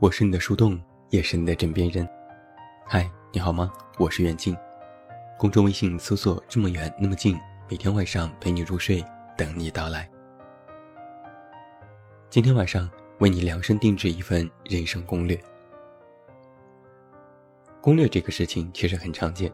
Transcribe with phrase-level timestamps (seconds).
[0.00, 0.80] 我是你的树洞，
[1.10, 2.08] 也是你的枕边人。
[2.86, 3.70] 嗨，你好吗？
[3.98, 4.56] 我是远近。
[5.36, 7.38] 公众微信搜索“这么远那么近”，
[7.68, 9.04] 每天晚上陪你入睡，
[9.36, 10.10] 等你到来。
[12.30, 15.38] 今天晚上为你量身定制一份人生攻略。
[17.82, 19.52] 攻略这个事情其实很常见，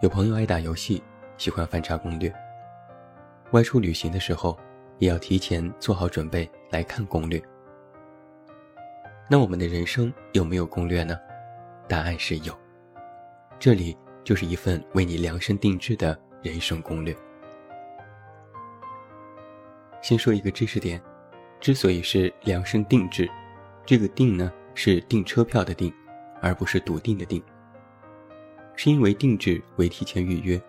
[0.00, 1.02] 有朋友爱打游戏，
[1.38, 2.30] 喜欢翻查攻略；
[3.50, 4.56] 外出旅行的时候，
[5.00, 7.42] 也要提前做好准备来看攻略。
[9.28, 11.18] 那我们的人生有没有攻略呢？
[11.88, 12.54] 答案是有。
[13.58, 17.16] 这里就是一份为你量身定制的人生攻略。
[20.02, 21.00] 先说一个知识点，
[21.58, 23.26] 之所以是量身定制，
[23.86, 25.90] 这个“定”呢是订车票的“订”，
[26.42, 27.42] 而不是笃定的“定”。
[28.76, 30.60] 是因为定制为提前预约，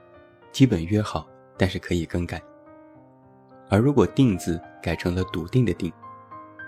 [0.53, 2.41] 基本约好，但是可以更改。
[3.69, 5.91] 而如果“定”字改成了笃定的“定”，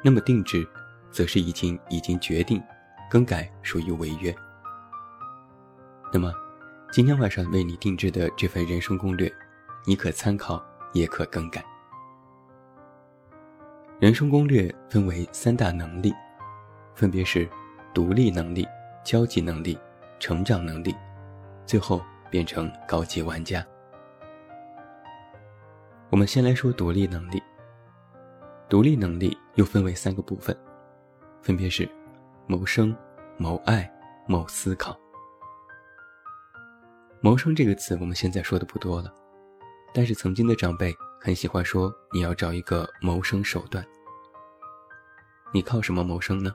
[0.04, 0.68] 那么定制。
[1.18, 2.62] 则是已经已经决定，
[3.10, 4.32] 更改属于违约。
[6.14, 6.32] 那么，
[6.92, 9.34] 今天晚上为你定制的这份人生攻略，
[9.84, 11.66] 你可参考，也可更改。
[14.00, 16.14] 人生攻略分为三大能力，
[16.94, 17.50] 分别是
[17.96, 18.68] 独立能力、
[19.04, 19.76] 交际能力、
[20.20, 20.96] 成长能力，
[21.66, 23.66] 最后变成高级玩家。
[26.12, 27.42] 我们先来说独立能力。
[28.70, 30.56] 独立能力又分为三个部分。
[31.48, 31.90] 分别是
[32.46, 32.94] 谋生、
[33.38, 33.90] 谋爱、
[34.28, 35.00] 谋思考。
[37.22, 39.10] 谋生这个词我们现在说的不多了，
[39.94, 43.82] 但是曾经的长辈很喜欢说你要找一个谋生手段。
[45.54, 46.54] 你靠什么谋生呢？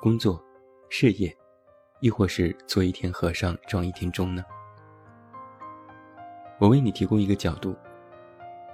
[0.00, 0.42] 工作、
[0.88, 1.36] 事业，
[2.00, 4.42] 亦或是做一天和尚撞一天钟呢？
[6.58, 7.76] 我为你提供一个角度，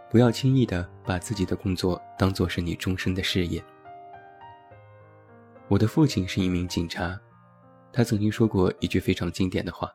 [0.09, 3.61] 不要轻易的把自己的工作当做是你终身的事业。
[5.69, 7.19] 我的父亲是一名警察，
[7.93, 9.91] 他曾经说过一句非常经典的话：“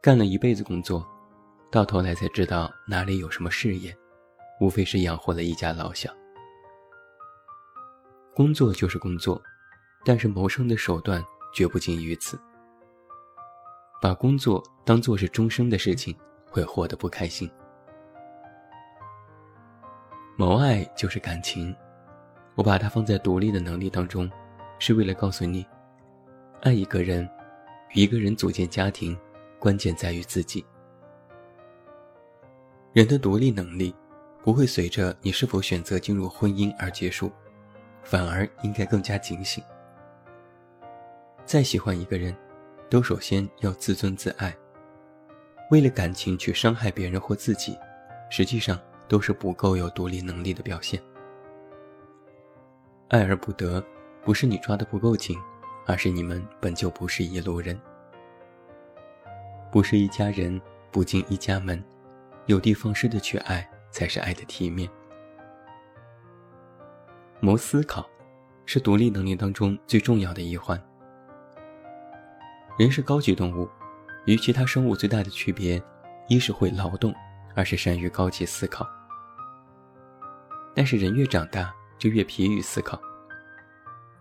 [0.00, 1.04] 干了一辈子工作，
[1.68, 3.96] 到头来才知道哪里有什么事业，
[4.60, 6.14] 无非是养活了一家老小。
[8.32, 9.42] 工作就是工作，
[10.04, 12.40] 但是谋生的手段绝不仅于此。
[14.00, 16.16] 把工作当做是终生的事情，
[16.48, 17.50] 会活得不开心。
[20.36, 21.74] 谋爱就是感情。”
[22.60, 24.30] 我把它放在独立的能力当中，
[24.78, 25.66] 是为了告诉你，
[26.60, 27.26] 爱一个人，
[27.94, 29.18] 与一个人组建家庭，
[29.58, 30.62] 关键在于自己。
[32.92, 33.94] 人的独立能力，
[34.42, 37.32] 不会随着你是否选择进入婚姻而结束，
[38.02, 39.64] 反而应该更加警醒。
[41.46, 42.36] 再喜欢一个人，
[42.90, 44.54] 都首先要自尊自爱。
[45.70, 47.74] 为了感情去伤害别人或自己，
[48.28, 48.78] 实际上
[49.08, 51.02] 都是不够有独立能力的表现。
[53.10, 53.84] 爱而不得，
[54.24, 55.36] 不是你抓得不够紧，
[55.84, 57.76] 而是你们本就不是一路人。
[59.72, 60.60] 不是一家人，
[60.92, 61.82] 不进一家门，
[62.46, 64.88] 有的放矢的去爱，才是爱的体面。
[67.40, 68.08] 谋思考，
[68.64, 70.80] 是独立能力当中最重要的一环。
[72.78, 73.68] 人是高级动物，
[74.24, 75.82] 与其他生物最大的区别，
[76.28, 77.12] 一是会劳动，
[77.56, 78.88] 二是善于高级思考。
[80.76, 82.98] 但是人越长大，就越疲于思考，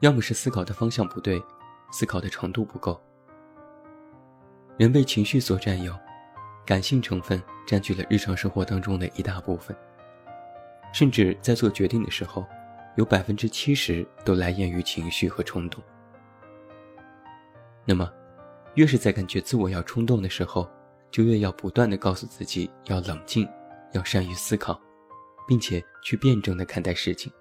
[0.01, 1.41] 要么是思考的方向不对，
[1.91, 3.01] 思考的程度不够。
[4.77, 5.97] 人被情绪所占有，
[6.65, 9.73] 感性成分占据了日常生活当中的一大部分，
[10.93, 12.45] 甚至在做决定的时候，
[12.97, 15.81] 有百分之七十都来源于情绪和冲动。
[17.85, 18.11] 那么，
[18.75, 20.69] 越是在感觉自我要冲动的时候，
[21.09, 23.47] 就越要不断的告诉自己要冷静，
[23.93, 24.79] 要善于思考，
[25.47, 27.31] 并且去辩证的看待事情。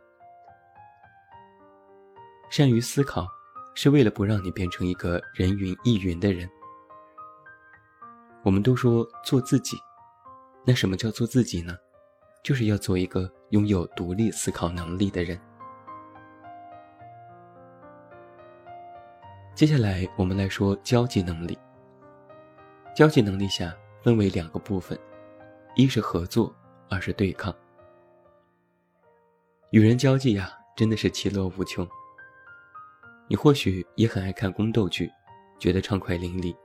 [2.50, 3.26] 善于思考，
[3.74, 6.48] 是为了不让你变成一个人云亦云的人。
[8.42, 9.76] 我们都说做自己，
[10.64, 11.76] 那什么叫做自己呢？
[12.42, 15.38] 就是要做一个拥有独立思考能力的人。
[19.54, 21.58] 接下来我们来说交际能力。
[22.94, 24.98] 交际能力下分为两个部分，
[25.76, 26.54] 一是合作，
[26.88, 27.54] 二是对抗。
[29.70, 31.86] 与人交际呀，真的是其乐无穷。
[33.28, 35.10] 你或许也很爱看宫斗剧，
[35.58, 36.56] 觉得畅快淋漓。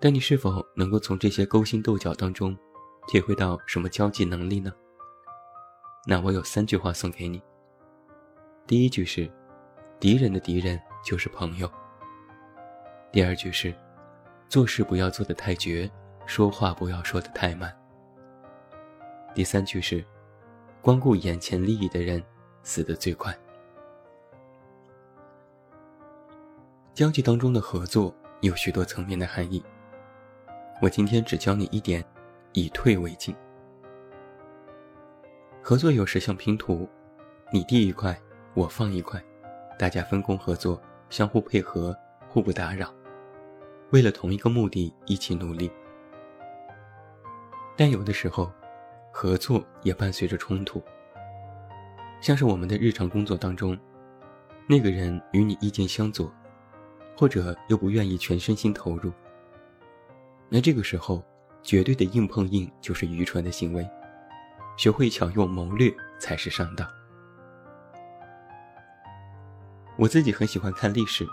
[0.00, 2.56] 但你是否能够从这些勾心斗角当中，
[3.08, 4.72] 体会到什么交际能力呢？
[6.06, 7.42] 那我有三句话送给你。
[8.66, 9.28] 第一句是：
[9.98, 11.70] 敌人的敌人就是朋友。
[13.10, 13.74] 第二句是：
[14.48, 15.90] 做事不要做得太绝，
[16.24, 17.76] 说话不要说得太慢。
[19.34, 20.04] 第三句是：
[20.80, 22.22] 光顾眼前利益的人，
[22.62, 23.36] 死得最快。
[26.94, 29.64] 交际当中的合作有许多层面的含义。
[30.82, 32.04] 我今天只教你一点，
[32.52, 33.34] 以退为进。
[35.62, 36.86] 合作有时像拼图，
[37.50, 38.20] 你递一块，
[38.52, 39.22] 我放一块，
[39.78, 40.78] 大家分工合作，
[41.08, 41.96] 相互配合，
[42.28, 42.92] 互不打扰，
[43.90, 45.70] 为了同一个目的一起努力。
[47.74, 48.52] 但有的时候，
[49.10, 50.82] 合作也伴随着冲突，
[52.20, 53.78] 像是我们的日常工作当中，
[54.68, 56.30] 那个人与你意见相左，
[57.16, 59.12] 或者又不愿意全身心投入，
[60.48, 61.22] 那这个时候，
[61.62, 63.88] 绝对的硬碰硬就是愚蠢的行为。
[64.76, 66.88] 学会巧用谋略才是上道。
[69.96, 71.26] 我自己很喜欢看历史，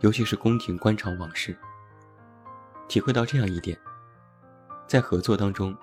[0.00, 1.56] 尤其是宫廷官场往事，
[2.88, 3.78] 体会到这样一点：
[4.88, 5.74] 在合作当中，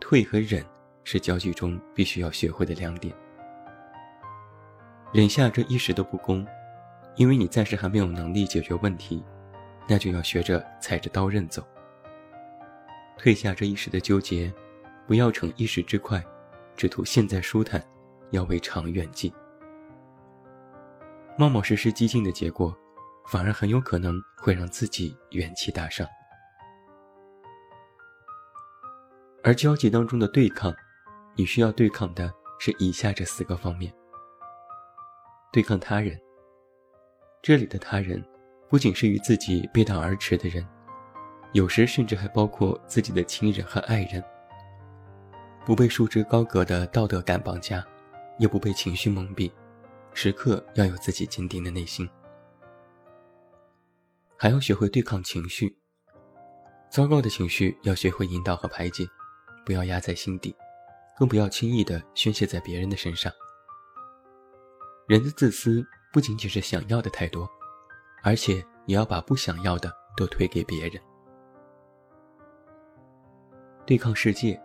[0.00, 0.64] 退和忍
[1.04, 3.14] 是交际中必须要学会的两点。
[5.12, 6.46] 忍下这一时的不公，
[7.18, 9.22] 因为你暂时还没有能力解决问题，
[9.88, 11.66] 那就要学着踩着刀刃走。
[13.18, 14.52] 退下这一时的纠结，
[15.04, 16.24] 不要逞一时之快。
[16.76, 17.84] 只图现在舒坦，
[18.30, 19.34] 要为长远计。
[21.36, 22.72] 冒冒失失激进的结果，
[23.26, 26.06] 反而很有可能会让自己元气大伤。
[29.42, 30.72] 而交际当中的对抗，
[31.34, 33.92] 你需要对抗的是以下这四个方面：
[35.52, 36.16] 对抗他人。
[37.40, 38.22] 这里的他人，
[38.68, 40.66] 不仅是与自己背道而驰的人，
[41.52, 44.22] 有时甚至还包括自己的亲人和爱人。
[45.64, 47.84] 不被束之高阁的道德感绑架，
[48.38, 49.50] 也不被情绪蒙蔽，
[50.14, 52.08] 时刻要有自己坚定的内心。
[54.36, 55.76] 还要学会对抗情绪，
[56.90, 59.06] 糟糕的情绪要学会引导和排解，
[59.64, 60.54] 不要压在心底，
[61.16, 63.32] 更不要轻易的宣泄在别人的身上。
[65.06, 67.48] 人的自私不仅仅是想要的太多，
[68.22, 71.00] 而且也要把不想要的都推给别人。
[73.86, 74.60] 对抗世界。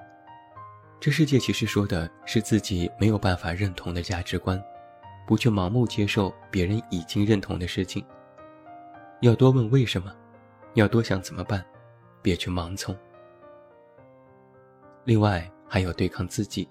[1.00, 4.64] 这世界其实说的是自己没有办法认同的价值观，
[5.28, 8.06] 不去盲目接受别人已经认同的事情。
[9.20, 10.16] 要多问为什么，
[10.76, 11.62] 要多想怎么办，
[12.22, 12.98] 别去盲从。
[15.04, 16.70] 另外还有对抗自己，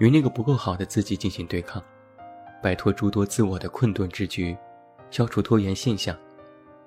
[0.00, 1.82] 与那个不够好的自己进行对抗，
[2.62, 4.56] 摆脱诸多自我的困顿之局，
[5.10, 6.16] 消除拖延现象，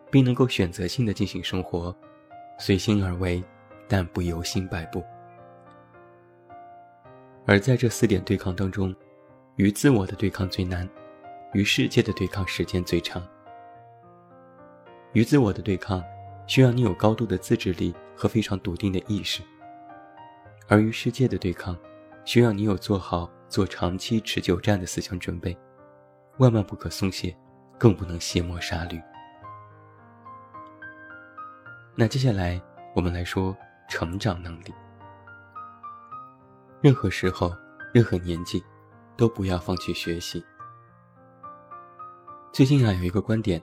[0.10, 1.96] 并能够选择性的进行生活，
[2.60, 3.44] 随心而为，
[3.88, 5.04] 但不由心摆布。
[7.46, 8.96] 而在这四点对抗当中，
[9.56, 10.88] 与自我的对抗最难，
[11.54, 13.26] 与世界的对抗时间最长。
[15.14, 16.04] 与自我的对抗，
[16.48, 19.42] 需要你有高度的自制力和非常笃定的意识；
[20.68, 21.78] 而与世界的对抗，
[22.26, 25.56] 需要你有做好做长期持久战的思想准备，
[26.38, 27.36] 万万不可松懈，
[27.78, 28.98] 更不能卸磨杀驴。
[31.94, 32.60] 那接下来
[32.96, 33.54] 我们来说
[33.90, 34.74] 成长能力。
[36.80, 37.54] 任何时候，
[37.94, 38.64] 任何年纪，
[39.18, 40.42] 都不要放弃学习。
[42.54, 43.62] 最近啊，有一个观点：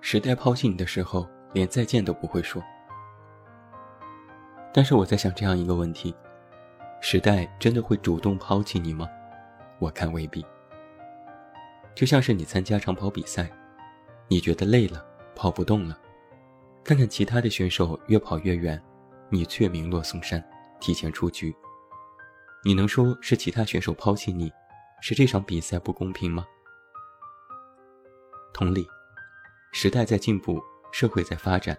[0.00, 2.62] 时代抛弃你的时候，连再见都不会说。
[4.72, 6.14] 但是我在想这样一个问题：
[7.00, 9.08] 时代真的会主动抛弃你吗？
[9.78, 10.44] 我看未必。
[11.94, 13.50] 就像是你参加长跑比赛，
[14.28, 15.04] 你觉得累了，
[15.34, 15.98] 跑不动了，
[16.84, 18.80] 看看其他的选手越跑越远，
[19.30, 20.42] 你却名落孙山，
[20.78, 21.54] 提前出局。
[22.62, 24.52] 你能说是其他选手抛弃你，
[25.00, 26.44] 是这场比赛不公平吗？
[28.52, 28.86] 同理，
[29.72, 30.60] 时代在进步，
[30.92, 31.76] 社会在发展，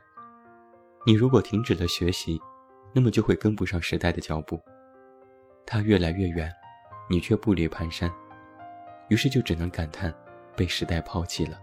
[1.06, 2.42] 你如果停止了学习，
[2.92, 4.60] 那么就会跟不上时代的脚步。
[5.66, 6.54] 他越来越远，
[7.10, 8.12] 你却步履蹒跚，
[9.10, 10.14] 于是就只能感叹
[10.56, 11.60] 被时代抛弃了。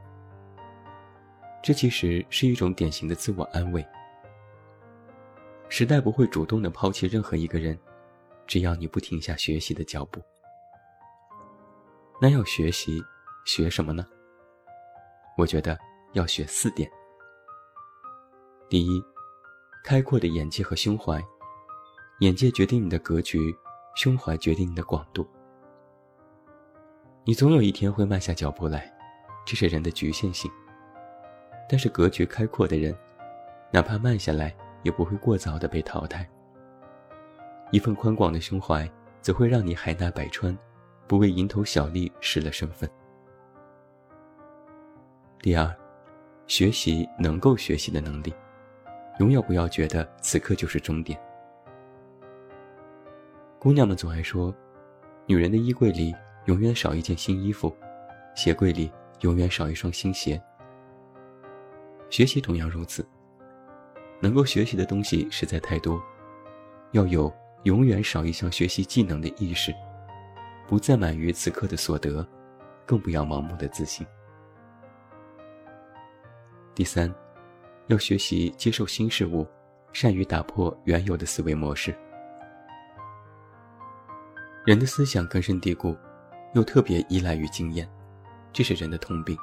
[1.62, 3.86] 这其实是一种典型的自我安慰。
[5.68, 7.78] 时代不会主动的抛弃任何一个人。
[8.46, 10.22] 只要你不停下学习的脚步，
[12.18, 12.98] 那要学习
[13.44, 14.06] 学什么呢？
[15.36, 15.78] 我觉得
[16.14, 16.90] 要学四点。
[18.70, 19.04] 第一，
[19.84, 21.22] 开阔的眼界和胸怀。
[22.20, 23.54] 眼界决定你的格局，
[23.94, 25.26] 胸怀决定你的广度。
[27.24, 28.90] 你总有一天会慢下脚步来，
[29.46, 30.50] 这是人的局限性。
[31.68, 32.96] 但是格局开阔的人，
[33.70, 36.26] 哪怕慢下来，也不会过早的被淘汰。
[37.70, 38.90] 一份宽广的胸怀，
[39.20, 40.56] 则会让你海纳百川，
[41.06, 42.88] 不为蝇头小利失了身份。
[45.42, 45.76] 第二，
[46.46, 48.32] 学习能够学习的能力，
[49.18, 51.20] 永远不要觉得此刻就是终点。
[53.60, 54.54] 姑娘们总爱说，
[55.26, 57.74] 女人的衣柜里永远少一件新衣服，
[58.36, 58.88] 鞋柜里
[59.22, 60.40] 永远少一双新鞋。
[62.08, 63.04] 学习同样如此。
[64.20, 66.00] 能够学习的东西实在太多，
[66.92, 67.32] 要有
[67.64, 69.74] 永远少一项学习技能的意识，
[70.68, 72.24] 不再满于此刻的所得，
[72.86, 74.06] 更不要盲目的自信。
[76.76, 77.12] 第三，
[77.88, 79.44] 要学习接受新事物，
[79.92, 81.92] 善于打破原有的思维模式。
[84.68, 85.96] 人的思想根深蒂固，
[86.52, 87.90] 又特别依赖于经验，
[88.52, 89.34] 这是人的通病。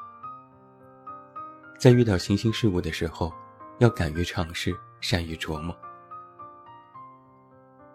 [1.80, 3.34] 在遇到新兴事物的时候，
[3.80, 5.76] 要敢于尝试，善于琢磨。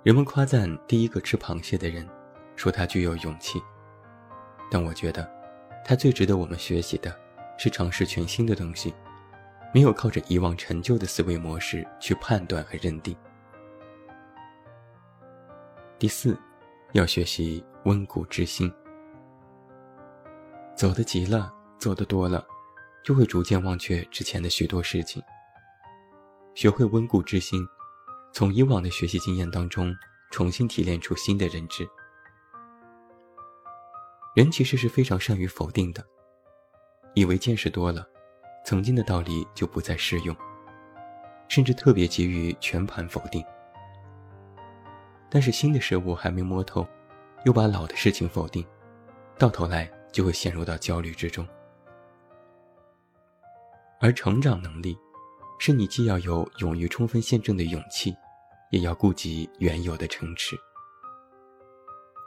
[0.03, 2.05] 人们夸赞第一个吃螃蟹的人，
[2.57, 3.63] 说他具有勇气。
[4.69, 5.31] 但我觉得，
[5.85, 7.17] 他最值得我们学习的，
[7.57, 8.93] 是尝试全新的东西，
[9.73, 13.17] 没有靠着以往陈旧的思维模式去判断和认定。
[15.97, 16.37] 第四，
[16.93, 18.73] 要学习温故知新。
[20.75, 22.47] 走得急了，走得多了。
[23.03, 25.23] 就会逐渐忘却之前的许多事情，
[26.55, 27.67] 学会温故知新，
[28.31, 29.91] 从以往的学习经验当中
[30.31, 31.89] 重新提炼出新的认知。
[34.37, 36.05] 人其实是非常善于否定的，
[37.15, 38.07] 以为见识多了，
[38.67, 40.37] 曾经的道理就不再适用，
[41.49, 43.43] 甚至特别急于全盘否定。
[45.31, 46.87] 但是新的事物还没摸透，
[47.45, 48.67] 又把老的事情否定，
[49.39, 51.47] 到头来就会陷入到焦虑之中。
[54.01, 54.99] 而成长能力，
[55.59, 58.15] 是你既要有勇于冲锋陷阵的勇气，
[58.71, 60.57] 也要顾及原有的城池。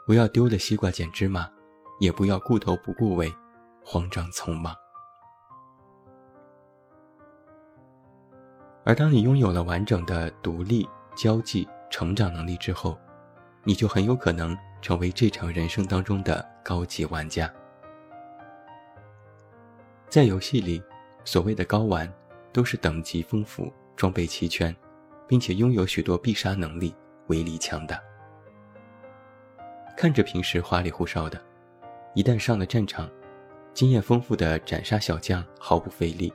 [0.06, 1.50] 不要丢了西瓜捡芝麻，
[2.00, 3.34] 也不要顾头不顾尾，
[3.84, 4.76] 慌张匆忙。
[8.86, 12.98] 而当你拥有了完整的独立、交际、成长能力之后，
[13.64, 17.48] 你就很有可能成为这场人生当中的高级玩家。
[20.10, 20.82] 在游戏里。
[21.24, 22.12] 所谓的高玩，
[22.52, 24.76] 都是等级丰富、装备齐全，
[25.26, 26.94] 并且拥有许多必杀能力、
[27.28, 27.98] 威力强大。
[29.96, 31.40] 看着平时花里胡哨的，
[32.14, 33.10] 一旦上了战场，
[33.74, 36.34] 经验丰富的斩杀小将毫不费力，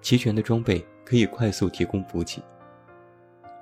[0.00, 2.40] 齐全的装备可以快速提供补给，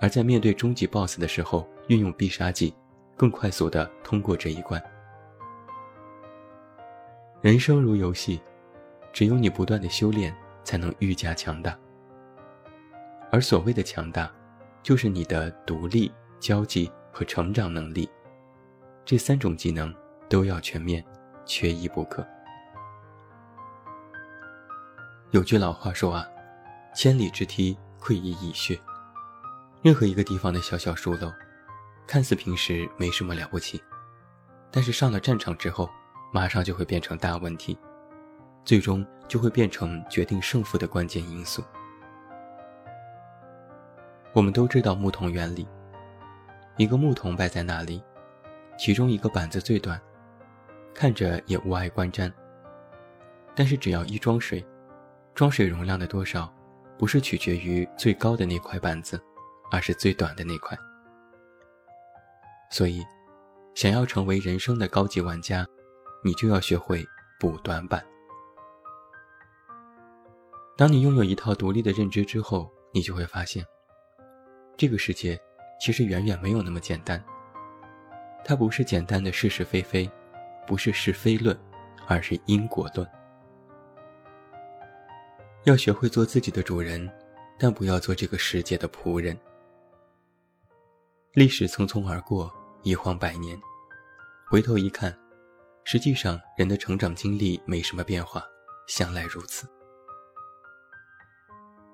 [0.00, 2.74] 而在面对终极 BOSS 的时候，运用必杀技，
[3.16, 4.82] 更快速的通过这一关。
[7.40, 8.40] 人生如游戏。
[9.10, 11.76] 只有你不断的修炼，才能愈加强大。
[13.32, 14.30] 而所谓的强大，
[14.80, 18.08] 就是你的独立、交际和成长能力，
[19.04, 19.92] 这三种技能
[20.28, 21.04] 都要全面，
[21.44, 22.24] 缺一不可。
[25.30, 26.24] 有句老话说啊，
[26.94, 28.78] 千里之堤，溃于蚁穴。
[29.82, 31.32] 任何一个地方的小小疏漏，
[32.06, 33.82] 看似平时没什么了不起，
[34.70, 35.88] 但是上了战场之后，
[36.32, 37.78] 马上就会变成大问题。
[38.64, 41.64] 最终就会变成决定胜负的关键因素。
[44.34, 45.66] 我们都知道木桶原理，
[46.76, 48.02] 一个木桶摆在那里，
[48.76, 49.98] 其中一个板子最短，
[50.92, 52.30] 看着也无碍观瞻。
[53.54, 54.62] 但是只要一装水，
[55.34, 56.52] 装水容量的多少，
[56.98, 59.18] 不是取决于最高的那块板子，
[59.70, 60.76] 而是最短的那块。
[62.70, 63.02] 所以，
[63.74, 65.66] 想要成为人生的高级玩家，
[66.22, 67.06] 你就要学会
[67.40, 68.04] 补短板。
[70.76, 73.64] 当你拥有一套独立的认知之后，你就会发现，
[74.76, 75.40] 这个世界
[75.80, 77.22] 其实远远没有那么简单。
[78.44, 80.08] 它不是简单的是是非非，
[80.66, 81.58] 不是是非论，
[82.06, 83.06] 而是因果论。
[85.64, 87.10] 要学会做自己的主人，
[87.58, 89.36] 但不要做这个世界的仆人。
[91.34, 92.50] 历史匆匆而过，
[92.82, 93.60] 一晃百年，
[94.46, 95.16] 回头一看，
[95.84, 98.42] 实际上人的成长经历没什么变化，
[98.86, 99.68] 向来如此。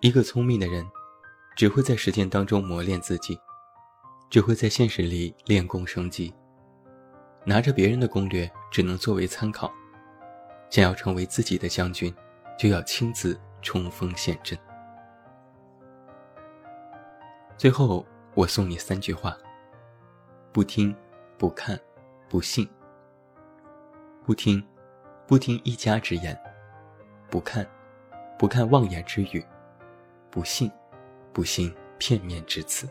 [0.00, 0.86] 一个聪明的人，
[1.56, 3.36] 只会在实践当中磨练自己，
[4.30, 6.32] 只会在现实里练功升级。
[7.44, 9.70] 拿着别人的攻略，只能作为参考。
[10.70, 12.14] 想要成为自己的将军，
[12.56, 14.56] 就要亲自冲锋陷阵。
[17.58, 19.36] 最后，我送你三句话：
[20.52, 20.94] 不听，
[21.38, 21.78] 不看，
[22.28, 22.68] 不信。
[24.24, 24.60] 不听，
[25.26, 26.34] 不听一家之言；
[27.30, 27.64] 不看，
[28.36, 29.44] 不看妄言之语。
[30.30, 30.68] 不信，
[31.32, 32.88] 不信片面之词。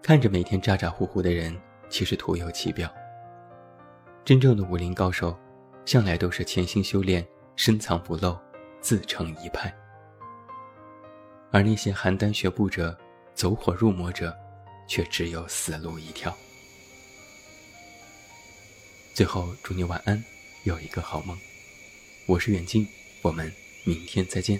[0.00, 2.88] 看着每天咋咋呼呼的人，其实徒有其表。
[4.24, 5.36] 真正的武林高手，
[5.84, 8.38] 向来都是潜心修炼，深藏不露，
[8.80, 9.74] 自成一派。
[11.50, 12.96] 而那些邯郸学步者，
[13.36, 14.34] 走火入魔者，
[14.88, 16.34] 却只有死路一条。
[19.12, 20.24] 最后，祝你晚安，
[20.64, 21.38] 有一个好梦。
[22.24, 22.88] 我是远近，
[23.20, 23.52] 我们
[23.84, 24.58] 明天再见。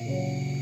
[0.00, 0.59] Thank.